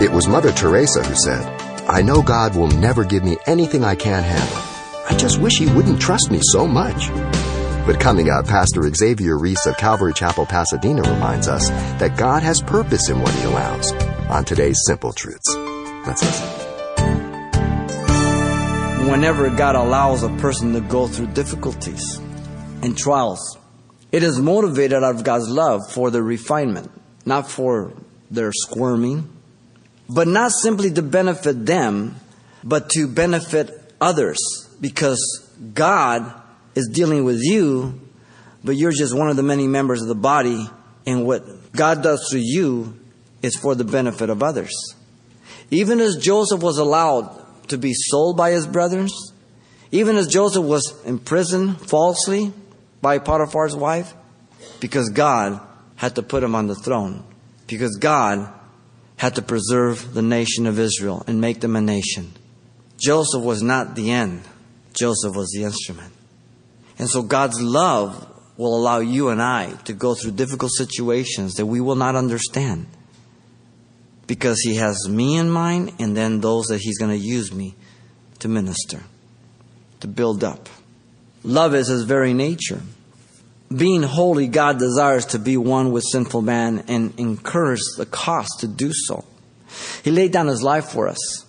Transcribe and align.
It 0.00 0.10
was 0.10 0.26
Mother 0.26 0.50
Teresa 0.50 1.02
who 1.02 1.14
said, 1.14 1.44
I 1.86 2.00
know 2.00 2.22
God 2.22 2.56
will 2.56 2.68
never 2.68 3.04
give 3.04 3.22
me 3.22 3.36
anything 3.46 3.84
I 3.84 3.94
can't 3.94 4.24
handle. 4.24 4.56
I 5.10 5.14
just 5.18 5.38
wish 5.38 5.58
He 5.58 5.66
wouldn't 5.66 6.00
trust 6.00 6.30
me 6.30 6.40
so 6.52 6.66
much. 6.66 7.10
But 7.86 8.00
coming 8.00 8.30
up, 8.30 8.46
Pastor 8.46 8.88
Xavier 8.88 9.36
Reese 9.36 9.66
of 9.66 9.76
Calvary 9.76 10.14
Chapel, 10.14 10.46
Pasadena 10.46 11.02
reminds 11.02 11.48
us 11.48 11.68
that 12.00 12.16
God 12.16 12.42
has 12.42 12.62
purpose 12.62 13.10
in 13.10 13.20
what 13.20 13.34
He 13.34 13.44
allows 13.44 13.92
on 14.30 14.46
today's 14.46 14.78
Simple 14.86 15.12
Truths. 15.12 15.54
Let's 16.06 16.22
listen. 16.22 16.48
Whenever 19.10 19.50
God 19.50 19.74
allows 19.74 20.22
a 20.22 20.30
person 20.36 20.72
to 20.72 20.80
go 20.80 21.08
through 21.08 21.26
difficulties 21.26 22.18
and 22.82 22.96
trials, 22.96 23.58
it 24.12 24.22
is 24.22 24.38
motivated 24.40 25.04
out 25.04 25.16
of 25.16 25.24
God's 25.24 25.50
love 25.50 25.92
for 25.92 26.10
their 26.10 26.22
refinement, 26.22 26.90
not 27.26 27.50
for 27.50 27.92
their 28.30 28.50
squirming, 28.52 29.28
but 30.12 30.26
not 30.26 30.50
simply 30.50 30.90
to 30.92 31.02
benefit 31.02 31.66
them, 31.66 32.16
but 32.64 32.90
to 32.90 33.06
benefit 33.06 33.70
others 34.00 34.38
because 34.80 35.48
God 35.74 36.42
is 36.74 36.88
dealing 36.92 37.24
with 37.24 37.40
you, 37.42 38.00
but 38.64 38.76
you're 38.76 38.92
just 38.92 39.16
one 39.16 39.28
of 39.28 39.36
the 39.36 39.42
many 39.42 39.66
members 39.66 40.02
of 40.02 40.08
the 40.08 40.14
body, 40.14 40.68
and 41.06 41.26
what 41.26 41.72
God 41.72 42.02
does 42.02 42.28
through 42.30 42.42
you 42.42 42.98
is 43.42 43.56
for 43.56 43.74
the 43.74 43.84
benefit 43.84 44.30
of 44.30 44.42
others. 44.42 44.72
Even 45.70 46.00
as 46.00 46.16
Joseph 46.16 46.62
was 46.62 46.78
allowed 46.78 47.68
to 47.68 47.78
be 47.78 47.92
sold 47.94 48.36
by 48.36 48.50
his 48.50 48.66
brothers, 48.66 49.32
even 49.92 50.16
as 50.16 50.26
Joseph 50.26 50.64
was 50.64 50.94
imprisoned 51.04 51.80
falsely 51.80 52.52
by 53.00 53.18
Potiphar's 53.18 53.76
wife, 53.76 54.12
because 54.80 55.08
God 55.10 55.60
had 55.96 56.16
to 56.16 56.22
put 56.22 56.42
him 56.42 56.54
on 56.54 56.66
the 56.66 56.74
throne, 56.74 57.24
because 57.66 57.96
God 57.96 58.52
had 59.20 59.34
to 59.34 59.42
preserve 59.42 60.14
the 60.14 60.22
nation 60.22 60.66
of 60.66 60.78
Israel 60.78 61.22
and 61.26 61.42
make 61.42 61.60
them 61.60 61.76
a 61.76 61.80
nation. 61.80 62.32
Joseph 62.98 63.42
was 63.42 63.62
not 63.62 63.94
the 63.94 64.10
end, 64.10 64.40
Joseph 64.94 65.36
was 65.36 65.50
the 65.50 65.62
instrument. 65.62 66.10
And 66.98 67.06
so 67.06 67.22
God's 67.22 67.60
love 67.60 68.26
will 68.56 68.74
allow 68.74 69.00
you 69.00 69.28
and 69.28 69.42
I 69.42 69.72
to 69.84 69.92
go 69.92 70.14
through 70.14 70.30
difficult 70.30 70.72
situations 70.74 71.52
that 71.56 71.66
we 71.66 71.82
will 71.82 71.96
not 71.96 72.16
understand 72.16 72.86
because 74.26 74.58
He 74.62 74.76
has 74.76 75.06
me 75.06 75.36
in 75.36 75.50
mind 75.50 75.92
and 75.98 76.16
then 76.16 76.40
those 76.40 76.68
that 76.68 76.80
He's 76.80 76.96
going 76.96 77.10
to 77.10 77.22
use 77.22 77.52
me 77.52 77.74
to 78.38 78.48
minister, 78.48 79.02
to 80.00 80.08
build 80.08 80.42
up. 80.42 80.66
Love 81.44 81.74
is 81.74 81.88
His 81.88 82.04
very 82.04 82.32
nature. 82.32 82.80
Being 83.74 84.02
holy, 84.02 84.48
God 84.48 84.78
desires 84.78 85.26
to 85.26 85.38
be 85.38 85.56
one 85.56 85.92
with 85.92 86.04
sinful 86.10 86.42
man 86.42 86.84
and 86.88 87.14
incurs 87.18 87.94
the 87.96 88.06
cost 88.06 88.60
to 88.60 88.68
do 88.68 88.90
so. 88.92 89.24
He 90.02 90.10
laid 90.10 90.32
down 90.32 90.48
His 90.48 90.62
life 90.62 90.86
for 90.86 91.08
us. 91.08 91.46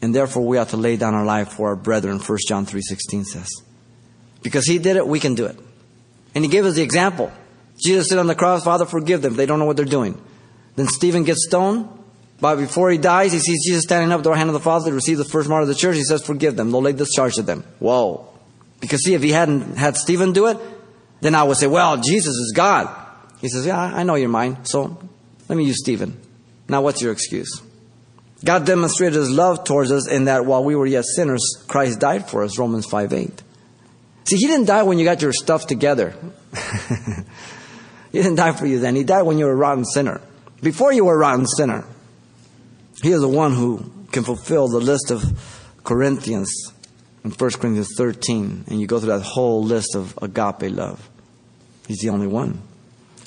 And 0.00 0.14
therefore 0.14 0.46
we 0.46 0.58
ought 0.58 0.68
to 0.68 0.76
lay 0.76 0.96
down 0.96 1.14
our 1.14 1.24
life 1.24 1.54
for 1.54 1.68
our 1.70 1.76
brethren, 1.76 2.20
1 2.20 2.38
John 2.46 2.64
3.16 2.64 3.24
says. 3.24 3.48
Because 4.42 4.66
He 4.66 4.78
did 4.78 4.96
it, 4.96 5.06
we 5.06 5.18
can 5.18 5.34
do 5.34 5.46
it. 5.46 5.58
And 6.34 6.44
He 6.44 6.50
gave 6.50 6.64
us 6.64 6.76
the 6.76 6.82
example. 6.82 7.32
Jesus 7.82 8.08
said 8.08 8.18
on 8.18 8.28
the 8.28 8.34
cross, 8.34 8.64
Father, 8.64 8.86
forgive 8.86 9.22
them. 9.22 9.34
They 9.34 9.46
don't 9.46 9.58
know 9.58 9.64
what 9.64 9.76
they're 9.76 9.84
doing. 9.84 10.20
Then 10.76 10.86
Stephen 10.86 11.24
gets 11.24 11.46
stoned. 11.46 11.88
But 12.38 12.56
before 12.56 12.90
he 12.90 12.98
dies, 12.98 13.32
he 13.32 13.38
sees 13.38 13.64
Jesus 13.66 13.84
standing 13.84 14.12
up 14.12 14.18
at 14.18 14.24
the 14.24 14.30
right 14.30 14.36
hand 14.36 14.50
of 14.50 14.54
the 14.54 14.60
Father 14.60 14.90
to 14.90 14.94
receive 14.94 15.16
the 15.16 15.24
first 15.24 15.48
mark 15.48 15.62
of 15.62 15.68
the 15.68 15.74
church. 15.74 15.96
He 15.96 16.04
says, 16.04 16.24
Forgive 16.24 16.54
them. 16.54 16.70
They'll 16.70 16.82
lay 16.82 16.92
this 16.92 17.12
charge 17.12 17.34
to 17.36 17.42
them. 17.42 17.64
Whoa. 17.78 18.28
Because 18.80 19.02
see, 19.02 19.14
if 19.14 19.22
he 19.22 19.30
hadn't 19.30 19.76
had 19.76 19.96
Stephen 19.96 20.32
do 20.32 20.46
it, 20.48 20.58
then 21.20 21.34
I 21.34 21.42
would 21.42 21.56
say, 21.56 21.66
Well, 21.66 21.96
Jesus 21.96 22.34
is 22.34 22.52
God. 22.54 22.94
He 23.40 23.48
says, 23.48 23.66
Yeah, 23.66 23.78
I 23.78 24.02
know 24.02 24.14
your 24.14 24.28
mind. 24.28 24.68
So 24.68 24.98
let 25.48 25.56
me 25.56 25.64
use 25.64 25.78
Stephen. 25.78 26.20
Now, 26.68 26.82
what's 26.82 27.00
your 27.00 27.12
excuse? 27.12 27.62
God 28.44 28.66
demonstrated 28.66 29.14
his 29.14 29.30
love 29.30 29.64
towards 29.64 29.90
us 29.90 30.08
in 30.08 30.26
that 30.26 30.44
while 30.44 30.62
we 30.62 30.76
were 30.76 30.86
yet 30.86 31.04
sinners, 31.04 31.64
Christ 31.68 32.00
died 32.00 32.28
for 32.28 32.42
us, 32.42 32.58
Romans 32.58 32.86
5 32.86 33.12
8. 33.12 33.42
See, 34.24 34.36
he 34.36 34.46
didn't 34.46 34.66
die 34.66 34.82
when 34.82 34.98
you 34.98 35.04
got 35.04 35.22
your 35.22 35.32
stuff 35.32 35.66
together. 35.66 36.14
he 38.12 38.18
didn't 38.22 38.34
die 38.34 38.52
for 38.52 38.66
you 38.66 38.80
then. 38.80 38.96
He 38.96 39.04
died 39.04 39.22
when 39.22 39.38
you 39.38 39.46
were 39.46 39.52
a 39.52 39.56
rotten 39.56 39.84
sinner. 39.84 40.20
Before 40.62 40.92
you 40.92 41.04
were 41.04 41.14
a 41.14 41.18
rotten 41.18 41.46
sinner, 41.46 41.84
he 43.02 43.12
is 43.12 43.20
the 43.20 43.28
one 43.28 43.54
who 43.54 43.90
can 44.10 44.24
fulfill 44.24 44.68
the 44.68 44.80
list 44.80 45.10
of 45.10 45.22
Corinthians 45.84 46.72
in 47.26 47.32
1 47.32 47.50
Corinthians 47.54 47.92
13, 47.96 48.66
and 48.68 48.80
you 48.80 48.86
go 48.86 49.00
through 49.00 49.08
that 49.08 49.22
whole 49.22 49.60
list 49.60 49.96
of 49.96 50.16
agape 50.22 50.70
love. 50.70 51.10
He's 51.88 51.98
the 51.98 52.10
only 52.10 52.28
one. 52.28 52.62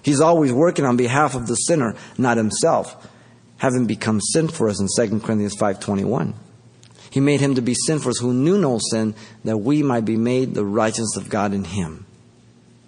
He's 0.03 0.21
always 0.21 0.53
working 0.53 0.85
on 0.85 0.95
behalf 0.95 1.35
of 1.35 1.47
the 1.47 1.55
sinner, 1.55 1.95
not 2.17 2.37
himself, 2.37 3.09
having 3.57 3.87
become 3.87 4.21
sin 4.21 4.47
for 4.47 4.69
us 4.69 4.79
in 4.79 4.87
2 4.87 5.19
Corinthians 5.19 5.57
5.21. 5.57 6.33
He 7.09 7.19
made 7.19 7.41
him 7.41 7.55
to 7.55 7.61
be 7.61 7.73
sin 7.73 7.99
for 7.99 8.11
us 8.11 8.19
who 8.19 8.33
knew 8.33 8.57
no 8.57 8.79
sin, 8.79 9.15
that 9.43 9.57
we 9.57 9.83
might 9.83 10.05
be 10.05 10.15
made 10.15 10.53
the 10.53 10.63
righteousness 10.63 11.17
of 11.17 11.29
God 11.29 11.53
in 11.53 11.65
him. 11.65 12.05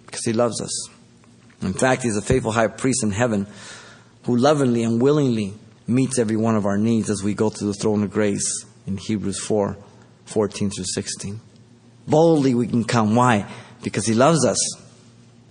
Because 0.06 0.24
he 0.24 0.32
loves 0.32 0.62
us. 0.62 0.88
In 1.60 1.74
fact, 1.74 2.04
he's 2.04 2.16
a 2.16 2.22
faithful 2.22 2.52
high 2.52 2.68
priest 2.68 3.02
in 3.02 3.10
heaven 3.10 3.46
who 4.24 4.34
lovingly 4.34 4.82
and 4.82 5.02
willingly 5.02 5.52
meets 5.86 6.18
every 6.18 6.36
one 6.36 6.56
of 6.56 6.64
our 6.64 6.78
needs 6.78 7.10
as 7.10 7.22
we 7.22 7.34
go 7.34 7.50
through 7.50 7.68
the 7.68 7.74
throne 7.74 8.02
of 8.02 8.10
grace 8.10 8.64
in 8.86 8.96
Hebrews 8.96 9.38
4 9.40 9.76
14 10.32 10.70
through 10.70 10.84
16. 10.84 11.40
Boldly 12.06 12.54
we 12.54 12.66
can 12.66 12.84
come. 12.84 13.14
Why? 13.14 13.46
Because 13.82 14.06
He 14.06 14.14
loves 14.14 14.44
us. 14.44 14.58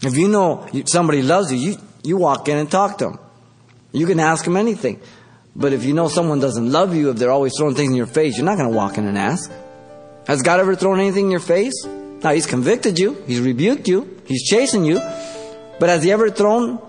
If 0.02 0.18
you 0.18 0.28
know 0.28 0.68
somebody 0.86 1.22
loves 1.22 1.52
you, 1.52 1.58
you, 1.58 1.78
you 2.03 2.18
walk 2.18 2.47
in 2.50 2.58
and 2.58 2.69
talk 2.69 2.97
to 2.97 3.06
them. 3.06 3.20
You 3.91 4.08
can 4.08 4.20
ask 4.20 4.46
them 4.46 4.58
anything. 4.58 5.00
But 5.56 5.74
if 5.74 5.84
you 5.84 5.94
know 5.94 6.08
someone 6.08 6.40
doesn't 6.40 6.72
love 6.72 6.96
you, 6.96 7.09
if 7.09 7.18
they're 7.18 7.31
always 7.31 7.53
throwing 7.58 7.75
things 7.75 7.90
in 7.90 7.96
your 7.96 8.08
face, 8.08 8.38
you're 8.38 8.46
not 8.46 8.58
going 8.58 8.72
to 8.72 8.75
walk 8.75 8.97
in 8.97 9.06
and 9.06 9.18
ask. 9.18 9.52
Has 10.28 10.41
God 10.41 10.59
ever 10.59 10.75
thrown 10.75 11.00
anything 11.00 11.25
in 11.25 11.31
your 11.31 11.41
face? 11.41 11.74
Now, 11.86 12.31
He's 12.31 12.46
convicted 12.46 12.97
you, 13.00 13.22
He's 13.28 13.40
rebuked 13.40 13.88
you, 13.88 14.22
He's 14.25 14.44
chasing 14.44 14.86
you. 14.86 15.00
But 15.80 15.90
has 15.90 16.03
He 16.03 16.12
ever 16.12 16.30
thrown 16.30 16.80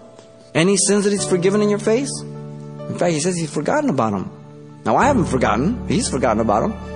any 0.54 0.76
sins 0.76 1.04
that 1.04 1.10
He's 1.10 1.26
forgiven 1.26 1.60
in 1.60 1.70
your 1.70 1.78
face? 1.78 2.10
In 2.22 2.98
fact, 2.98 3.12
He 3.12 3.20
says 3.20 3.36
He's 3.36 3.52
forgotten 3.52 3.90
about 3.90 4.12
them. 4.12 4.30
Now, 4.84 4.96
I 4.96 5.06
haven't 5.06 5.26
forgotten, 5.26 5.88
He's 5.88 6.08
forgotten 6.08 6.40
about 6.40 6.68
them. 6.68 6.91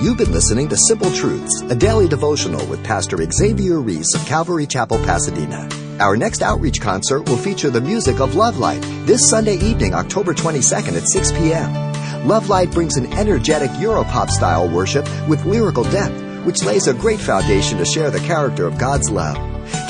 You've 0.00 0.16
been 0.16 0.32
listening 0.32 0.66
to 0.70 0.78
Simple 0.88 1.12
Truths, 1.12 1.60
a 1.68 1.74
daily 1.74 2.08
devotional 2.08 2.66
with 2.68 2.82
Pastor 2.82 3.18
Xavier 3.30 3.80
Reese 3.82 4.14
of 4.14 4.24
Calvary 4.24 4.66
Chapel, 4.66 4.96
Pasadena. 5.00 5.68
Our 6.00 6.16
next 6.16 6.40
outreach 6.40 6.80
concert 6.80 7.28
will 7.28 7.36
feature 7.36 7.68
the 7.68 7.82
music 7.82 8.18
of 8.18 8.34
Love 8.34 8.56
Light 8.56 8.80
this 9.04 9.28
Sunday 9.28 9.56
evening, 9.56 9.92
October 9.92 10.32
22nd 10.32 10.96
at 10.96 11.06
6 11.06 11.32
p.m. 11.32 12.26
Love 12.26 12.48
Light 12.48 12.70
brings 12.70 12.96
an 12.96 13.12
energetic 13.12 13.68
Europop 13.72 14.30
style 14.30 14.66
worship 14.70 15.04
with 15.28 15.44
lyrical 15.44 15.84
depth, 15.84 16.46
which 16.46 16.62
lays 16.64 16.86
a 16.86 16.94
great 16.94 17.20
foundation 17.20 17.76
to 17.76 17.84
share 17.84 18.10
the 18.10 18.20
character 18.20 18.66
of 18.66 18.78
God's 18.78 19.10
love. 19.10 19.36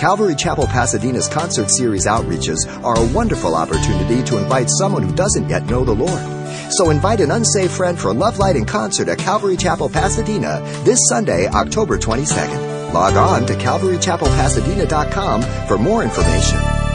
Calvary 0.00 0.34
Chapel 0.34 0.66
Pasadena's 0.66 1.28
concert 1.28 1.70
series 1.70 2.06
outreaches 2.06 2.66
are 2.82 2.98
a 2.98 3.12
wonderful 3.12 3.54
opportunity 3.54 4.24
to 4.24 4.38
invite 4.38 4.70
someone 4.70 5.04
who 5.04 5.14
doesn't 5.14 5.48
yet 5.48 5.66
know 5.66 5.84
the 5.84 5.94
Lord. 5.94 6.39
So 6.70 6.90
invite 6.90 7.20
an 7.20 7.30
unsafe 7.30 7.70
friend 7.70 7.98
for 7.98 8.12
Love 8.12 8.38
Light 8.38 8.56
in 8.56 8.64
concert 8.64 9.08
at 9.08 9.18
Calvary 9.18 9.56
Chapel, 9.56 9.88
Pasadena 9.88 10.60
this 10.84 10.98
Sunday, 11.08 11.46
October 11.48 11.98
22nd. 11.98 12.92
Log 12.92 13.16
on 13.16 13.46
to 13.46 13.54
calvarychapelpasadena.com 13.54 15.42
for 15.66 15.78
more 15.78 16.02
information. 16.02 16.89